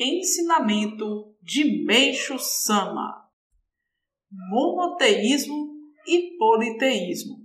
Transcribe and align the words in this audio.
Ensinamento 0.00 1.34
de 1.42 1.84
Meixo 1.84 2.38
Sama: 2.38 3.28
Monoteísmo 4.30 5.74
e 6.06 6.36
politeísmo. 6.38 7.44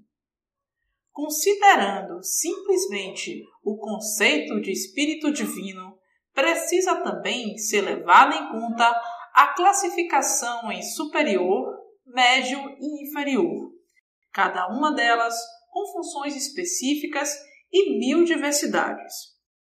Considerando 1.11 2.21
simplesmente 2.21 3.43
o 3.63 3.75
conceito 3.77 4.61
de 4.61 4.71
espírito 4.71 5.33
divino, 5.33 5.97
precisa 6.31 7.01
também 7.01 7.57
ser 7.57 7.81
levada 7.81 8.35
em 8.35 8.51
conta 8.51 8.87
a 9.33 9.47
classificação 9.55 10.71
em 10.71 10.83
superior, 10.83 11.75
médio 12.05 12.59
e 12.79 13.07
inferior, 13.07 13.71
cada 14.31 14.67
uma 14.67 14.93
delas 14.93 15.35
com 15.71 15.91
funções 15.91 16.35
específicas 16.35 17.35
e 17.71 17.97
mil 17.97 18.23
diversidades. 18.23 19.33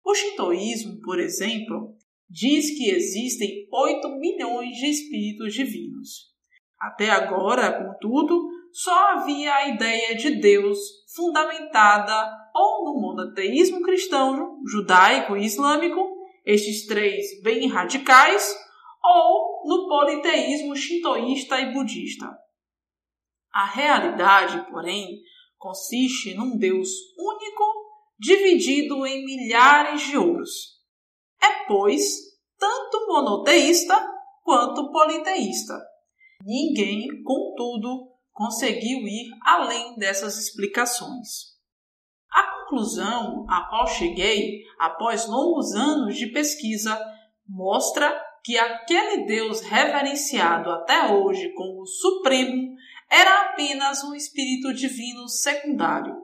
O 0.05 0.13
shintoísmo, 0.13 1.01
por 1.03 1.21
exemplo, 1.21 1.97
diz 2.35 2.77
que 2.77 2.91
existem 2.91 3.69
8 3.73 4.09
milhões 4.19 4.77
de 4.77 4.91
espíritos 4.91 5.55
divinos. 5.55 6.35
Até 6.81 7.09
agora, 7.09 7.73
contudo, 7.73 8.49
só 8.73 8.93
havia 9.11 9.55
a 9.55 9.69
ideia 9.69 10.17
de 10.17 10.41
Deus 10.41 10.77
fundamentada 11.15 12.29
ou 12.53 12.87
no 12.87 13.01
monoteísmo 13.01 13.81
cristão, 13.83 14.59
judaico 14.67 15.37
e 15.37 15.45
islâmico, 15.45 16.01
estes 16.45 16.87
três 16.87 17.41
bem 17.41 17.69
radicais, 17.69 18.53
ou 19.03 19.63
no 19.65 19.89
politeísmo 19.89 20.75
shintoísta 20.75 21.61
e 21.61 21.73
budista. 21.73 22.37
A 23.53 23.65
realidade, 23.65 24.69
porém, 24.69 25.21
consiste 25.57 26.35
num 26.35 26.59
Deus 26.59 26.89
único 27.17 27.65
dividido 28.19 29.07
em 29.07 29.25
milhares 29.25 30.03
de 30.03 30.19
ouros 30.19 30.74
é, 31.45 31.65
pois, 31.67 32.03
tanto 32.59 33.07
monoteísta 33.07 33.95
quanto 34.43 34.91
politeísta. 34.91 35.75
Ninguém, 36.43 37.07
contudo, 37.23 38.09
conseguiu 38.33 39.07
ir 39.07 39.31
além 39.45 39.97
dessas 39.97 40.37
explicações. 40.37 41.55
A 42.31 42.43
conclusão 42.61 43.47
a 43.49 43.69
qual 43.69 43.87
cheguei 43.87 44.63
após 44.79 45.27
longos 45.27 45.73
anos 45.75 46.17
de 46.17 46.27
pesquisa 46.33 47.01
mostra 47.49 48.21
que 48.43 48.59
aquele 48.59 49.25
Deus 49.25 49.61
reverenciado 49.63 50.71
até 50.71 51.13
hoje 51.13 51.53
como 51.55 51.87
Supremo 51.87 52.75
era 53.11 53.43
apenas 53.43 54.03
um 54.05 54.15
espírito 54.15 54.75
divino 54.75 55.29
secundário. 55.29 56.15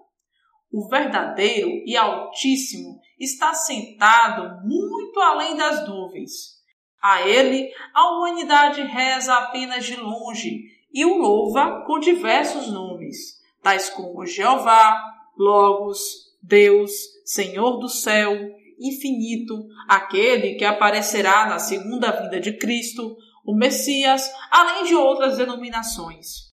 O 0.72 0.88
verdadeiro 0.88 1.68
e 1.84 1.96
Altíssimo 1.96 3.00
está 3.18 3.52
sentado 3.54 4.66
muito 4.66 5.18
além 5.20 5.56
das 5.56 5.88
nuvens. 5.88 6.60
A 7.02 7.26
ele 7.26 7.70
a 7.94 8.10
humanidade 8.10 8.82
reza 8.82 9.34
apenas 9.34 9.84
de 9.84 9.96
longe 9.96 10.64
e 10.92 11.04
o 11.04 11.16
louva 11.16 11.82
com 11.86 11.98
diversos 11.98 12.70
nomes, 12.70 13.41
tais 13.62 13.88
como 13.91 14.26
Jeová, 14.26 15.00
Logos, 15.36 15.98
Deus, 16.42 16.92
Senhor 17.24 17.78
do 17.78 17.88
céu, 17.88 18.32
infinito, 18.78 19.66
aquele 19.88 20.54
que 20.54 20.64
aparecerá 20.64 21.46
na 21.46 21.58
segunda 21.58 22.10
vinda 22.10 22.41
de 22.41 22.56
Cristo, 22.56 23.16
o 23.44 23.54
Messias, 23.54 24.30
além 24.50 24.84
de 24.84 24.94
outras 24.94 25.36
denominações. 25.36 26.50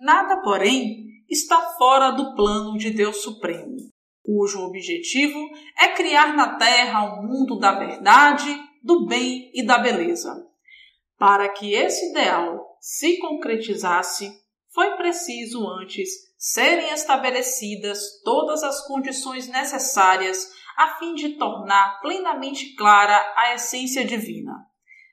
Nada, 0.00 0.40
porém, 0.42 1.06
está 1.30 1.60
fora 1.78 2.10
do 2.10 2.34
plano 2.34 2.76
de 2.76 2.90
Deus 2.90 3.22
Supremo 3.22 3.90
cujo 4.30 4.60
objetivo 4.60 5.38
é 5.76 5.88
criar 5.88 6.36
na 6.36 6.56
Terra 6.56 7.14
um 7.14 7.26
mundo 7.26 7.58
da 7.58 7.72
verdade, 7.72 8.48
do 8.82 9.06
bem 9.06 9.50
e 9.52 9.64
da 9.64 9.78
beleza. 9.78 10.32
Para 11.18 11.48
que 11.48 11.74
esse 11.74 12.10
ideal 12.10 12.76
se 12.80 13.18
concretizasse, 13.18 14.32
foi 14.72 14.96
preciso 14.96 15.68
antes 15.68 16.08
serem 16.38 16.92
estabelecidas 16.92 18.22
todas 18.24 18.62
as 18.62 18.86
condições 18.86 19.48
necessárias 19.48 20.48
a 20.76 20.96
fim 20.96 21.14
de 21.14 21.30
tornar 21.36 22.00
plenamente 22.00 22.74
clara 22.76 23.34
a 23.36 23.52
essência 23.54 24.04
divina. 24.04 24.54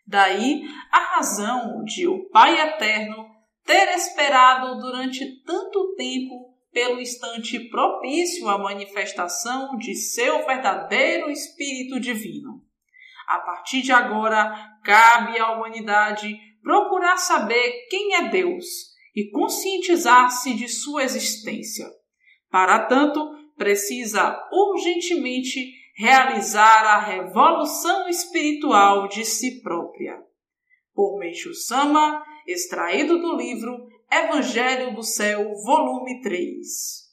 Daí 0.06 0.62
a 0.92 1.16
razão 1.16 1.84
de 1.84 2.08
o 2.08 2.30
Pai 2.30 2.58
Eterno 2.62 3.26
ter 3.68 3.90
esperado 3.90 4.80
durante 4.80 5.44
tanto 5.44 5.94
tempo 5.96 6.56
pelo 6.72 7.02
instante 7.02 7.60
propício 7.70 8.48
à 8.48 8.58
manifestação 8.58 9.76
de 9.78 9.94
seu 9.94 10.46
verdadeiro 10.46 11.30
Espírito 11.30 12.00
Divino. 12.00 12.64
A 13.28 13.40
partir 13.40 13.82
de 13.82 13.92
agora, 13.92 14.56
cabe 14.86 15.38
à 15.38 15.52
humanidade 15.52 16.34
procurar 16.64 17.18
saber 17.18 17.88
quem 17.90 18.16
é 18.16 18.30
Deus 18.30 18.66
e 19.14 19.30
conscientizar-se 19.32 20.54
de 20.54 20.70
sua 20.70 21.04
existência. 21.04 21.86
Para 22.50 22.86
tanto, 22.86 23.20
precisa 23.58 24.48
urgentemente 24.50 25.74
realizar 25.98 26.86
a 26.86 27.00
revolução 27.00 28.08
espiritual 28.08 29.08
de 29.10 29.26
si 29.26 29.62
própria. 29.62 30.22
Por 30.94 31.20
Meixo 31.20 31.54
Sama, 31.54 32.24
extraído 32.48 33.20
do 33.20 33.36
livro 33.36 33.88
Evangelho 34.12 34.96
do 34.96 35.04
Céu, 35.04 35.54
volume 35.66 36.22
3. 36.22 37.06